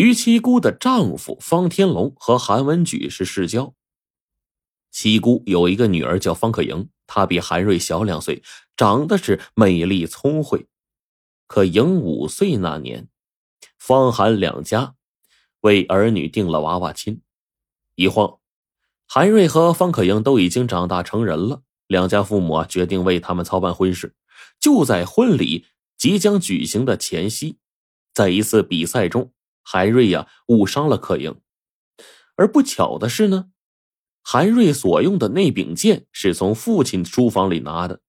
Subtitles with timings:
[0.00, 3.74] 于七姑的丈夫方天龙和韩文举是世交。
[4.90, 8.42] 七姑有一个女儿叫方可莹，她比韩瑞小两岁，
[8.78, 10.66] 长得是美丽聪慧。
[11.46, 13.08] 可莹五岁那年，
[13.78, 14.94] 方韩两家
[15.60, 17.20] 为儿女定了娃娃亲。
[17.94, 18.38] 一晃，
[19.06, 21.60] 韩瑞和方可莹都已经长大成人了。
[21.86, 24.14] 两家父母啊决定为他们操办婚事。
[24.58, 25.66] 就在婚礼
[25.98, 27.58] 即将举行的前夕，
[28.14, 29.30] 在一次比赛中，
[29.62, 31.40] 韩瑞呀误伤了可盈。
[32.36, 33.46] 而不巧的是呢。
[34.22, 38.02] 韩瑞所用的那柄剑是从父亲书房里拿的。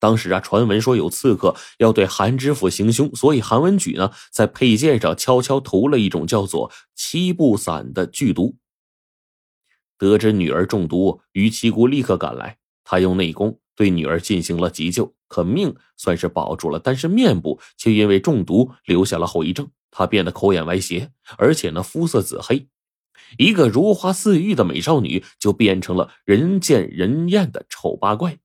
[0.00, 8.56] 当时啊，传闻说有刺客要对韩知府行凶，所以韩文举呢在佩剑上悄悄涂了一种叫做七步散的剧毒。
[9.96, 22.66] 得知女儿中毒，于七姑立刻赶来，她用内功对女儿进行了急救，可命算是保住了，但是面部却因为中毒留下了后遗症，她变得口眼歪斜，而且呢肤色紫黑。
[23.38, 28.40] 一个如花似玉的美少女，就变成了人见人厌的丑八怪。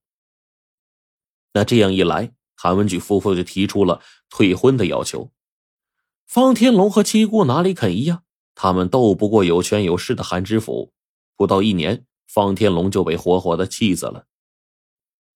[1.52, 5.32] 那这样一来，韩文举夫妇就提出了退婚的要求。
[6.24, 8.22] 方天龙和七姑哪里肯依呀？
[8.54, 10.92] 他们斗不过有权有势的韩知府。
[11.34, 14.26] 不到一年，方天龙就被活活的气死了。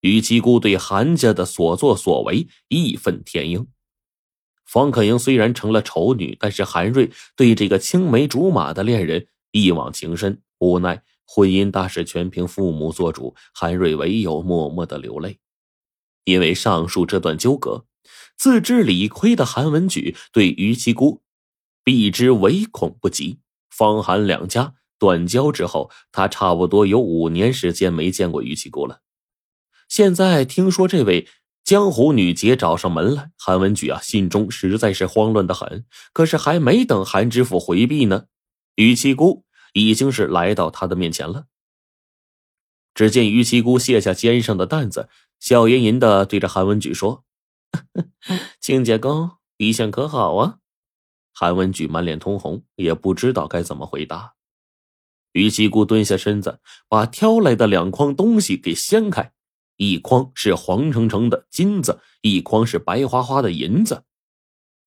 [0.01, 3.67] 于七姑对韩家的所作所为义愤填膺。
[4.65, 9.27] 方可英虽然成了丑女，但是韩瑞对这个青梅竹马的恋人。
[9.53, 15.39] 一往情深，无奈婚姻大事全凭父母做主，韩瑞唯有默默的流泪。
[16.25, 17.87] 因为上述这段纠葛，
[18.37, 21.23] 自知理亏的韩文举对于七姑
[21.85, 23.39] 避之唯恐不及。
[23.71, 29.03] 方韩两家断交之后，他差不多有五年时间没见过于七姑了。
[29.89, 31.29] 现在听说这位
[31.65, 35.87] 江湖女杰找上门来，韩文举啊，心中实在是慌乱的很。
[36.13, 38.27] 可是还没等韩知府回避呢。
[38.75, 41.47] 于七姑已经是来到他的面前了。
[42.93, 45.09] 只见于七姑卸下肩上的担子，
[45.41, 47.25] 笑吟吟的对着韩文举说
[48.61, 50.59] ：“亲家公，一向可好啊？”
[51.33, 54.35] 韩文举满脸通红，也不知道该怎么回答。
[55.33, 59.33] 于七姑蹲下身子，把挑来的两筐东西给掀开，
[59.77, 64.05] 一筐是黄澄澄的金子，一筐是白花花的银子。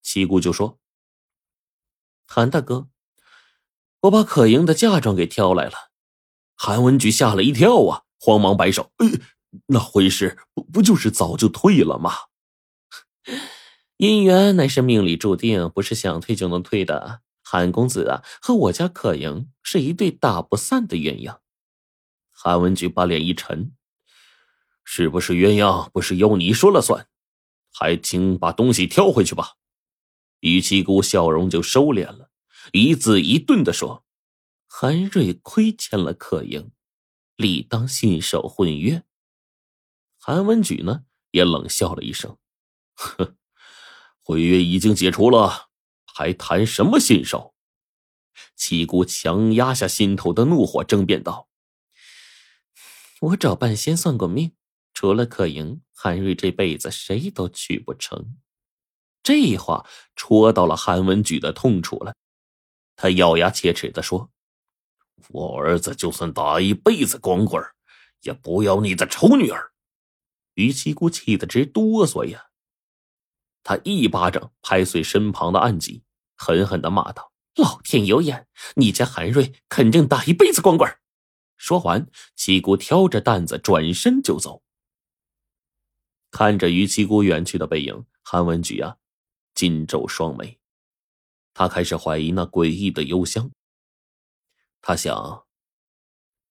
[0.02, 0.80] 七姑就说
[2.28, 2.90] ：“韩大哥。”
[4.02, 5.74] 我把可盈的嫁妆给挑来了，
[6.56, 9.08] 韩文举吓了一跳啊，慌忙摆手：“哎，
[9.66, 12.12] 那婚事不不就是早就退了吗？
[13.98, 17.22] 姻缘乃是命里注定，不是想退就能退的。
[17.44, 21.40] 韩公子啊，和我家可盈是一对打不散的鸳鸯。”
[22.32, 23.74] 韩文举把脸一沉
[24.90, 27.10] ：“是不是鸳鸯，不是由你说了算，
[27.74, 29.56] 还请把东西挑回去吧。”
[30.40, 32.32] 于七姑笑容就收敛了。
[32.72, 34.06] 一字一顿的说
[34.66, 36.72] ：“韩瑞亏欠了可盈，
[37.36, 39.04] 理当信守婚约。”
[40.18, 42.38] 韩文举呢也冷笑了一声
[42.96, 43.36] ：“哼，
[44.22, 45.70] 婚约已经解除了，
[46.06, 47.54] 还谈什么信守？”
[48.56, 51.50] 七姑强压下心头的怒火，争辩道
[53.22, 54.54] ：“我找半仙算过命，
[55.00, 58.36] 除了可盈，韩瑞这辈子谁都娶不成。”
[59.22, 59.86] 这话
[60.16, 62.16] 戳到了韩文举的痛处了。
[62.96, 64.32] 他咬牙切齿的说
[65.30, 67.64] ：“我儿子就算打一辈子光棍
[68.22, 69.72] 也不要你的丑女儿。”
[70.56, 72.48] 于七姑气得直哆嗦呀！
[73.62, 76.02] 他一巴掌拍碎身旁的案几，
[76.36, 78.48] 狠狠的骂道：“老天有眼，
[78.78, 80.92] 你家韩瑞肯定打一辈子光棍
[81.56, 84.64] 说完，七姑挑着担子转身就走。
[86.32, 88.98] 看着于七姑远去的背影，韩文举啊，
[89.54, 90.60] 紧皱双眉。
[91.54, 93.52] 他开始怀疑那诡异的幽香。
[94.82, 95.46] 他想，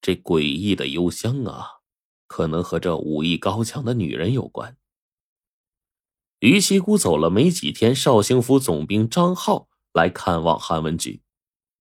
[0.00, 1.81] 这诡异的幽香啊，
[2.26, 4.76] 可能和这武艺高强的女人有关。
[6.41, 11.22] 于七姑走了没几天，绍兴府总兵张浩来看望韩文举。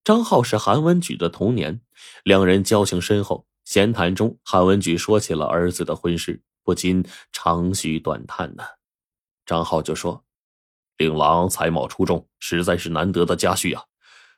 [0.03, 1.81] 张浩是韩文举的童年，
[2.23, 3.47] 两人交情深厚。
[3.66, 8.64] 闲谈中，韩文举说起了儿子的婚事，不禁长吁短叹呢。
[9.46, 10.26] 张浩就说。
[10.97, 13.84] 令郎才貌出众，实在是难得的佳婿啊！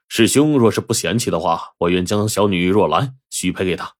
[0.08, 3.94] 师兄若是不嫌弃的话，我愿将小女若兰许配给他。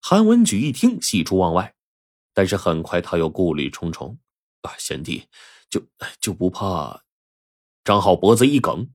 [0.00, 1.74] 韩文举一听，喜出望外，
[2.32, 4.16] 但是很快他又顾虑重重。
[4.62, 5.26] 啊，贤弟，
[5.68, 5.82] 就
[6.20, 7.02] 就不怕？
[7.82, 8.90] 张浩脖子一梗，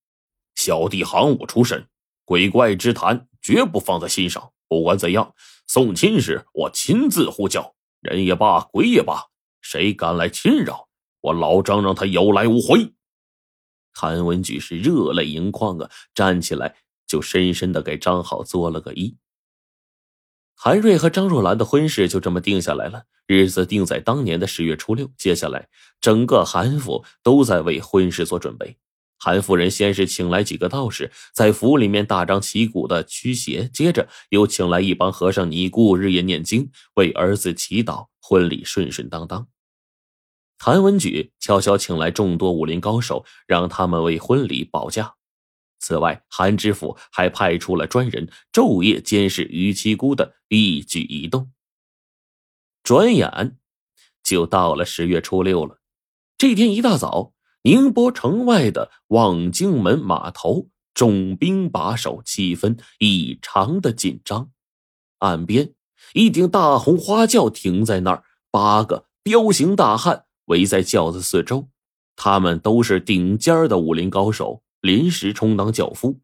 [0.56, 1.90] 小弟行武出身，
[2.24, 4.54] 鬼怪之谈绝不放在心上。
[4.69, 5.36] 不管怎样，
[5.68, 9.28] 送亲时我亲自呼叫，人也罢，鬼也罢，
[9.62, 10.90] 谁敢来侵扰？
[11.22, 12.94] 我老张让他有来无回。
[13.94, 16.76] 韩文举是热泪盈眶啊，站起来
[17.08, 19.16] 就深深的给张好作了个揖。
[20.56, 25.10] 韩瑞和张若兰的婚事就这么定下来了，日子定在当年的十月初六。
[25.18, 25.70] 接下来，
[26.02, 28.78] 整个韩府都在为婚事做准备。
[29.24, 39.48] 韩夫人先是请来几个道士，在府里面大张旗鼓的驱邪，接着又请来一帮和尚尼姑，日夜念经，为儿子祈祷，婚礼顺顺当当。
[40.60, 45.16] 韩文举悄悄请来众多武林高手，让他们为婚礼保驾。
[45.80, 51.50] 此外，韩知府还派出了专人，昼夜监视于七姑的一举一动。
[52.84, 53.58] 转眼
[54.22, 55.80] 就到了十月初六了，
[56.38, 57.31] 这天一大早。
[57.63, 64.50] 宁波城外的望京门码头，重兵把守，气氛异常的紧张。
[65.19, 65.74] 岸边，
[66.13, 71.69] 一顶大红花轿停在那儿，八个彪形大汉围在轿子四周，
[72.18, 76.19] 他们都是顶尖的武林高手，临时充当轿夫。